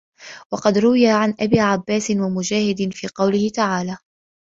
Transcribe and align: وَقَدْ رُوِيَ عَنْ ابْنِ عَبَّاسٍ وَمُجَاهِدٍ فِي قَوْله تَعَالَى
وَقَدْ 0.53 0.77
رُوِيَ 0.77 1.09
عَنْ 1.09 1.33
ابْنِ 1.39 1.59
عَبَّاسٍ 1.59 2.09
وَمُجَاهِدٍ 2.11 2.89
فِي 2.93 3.07
قَوْله 3.07 3.49
تَعَالَى 3.49 3.97